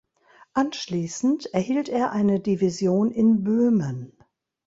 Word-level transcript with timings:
Anschließend 0.53 1.53
erhielt 1.53 1.87
er 1.87 2.11
eine 2.11 2.39
Division 2.39 3.11
in 3.11 3.43
Böhmen. 3.43 4.17